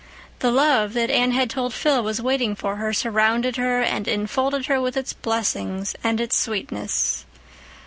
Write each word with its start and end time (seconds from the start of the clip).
The 0.39 0.49
love 0.49 0.93
that 0.93 1.11
Anne 1.11 1.29
had 1.29 1.47
told 1.51 1.75
Phil 1.75 2.01
was 2.01 2.19
waiting 2.19 2.55
for 2.55 2.77
her 2.77 2.91
surrounded 2.91 3.57
her 3.57 3.83
and 3.83 4.07
enfolded 4.07 4.65
her 4.65 4.81
with 4.81 4.97
its 4.97 5.13
blessing 5.13 5.85
and 6.03 6.19
its 6.19 6.35
sweetness. 6.35 7.23